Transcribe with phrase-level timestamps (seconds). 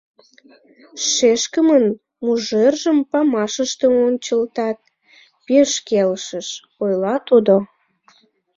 [1.11, 1.85] —Шешкымын
[2.25, 4.77] мыжержым памашыште ончылтат,
[5.47, 6.47] пеш келшыш,—
[6.83, 7.55] ойла тудо.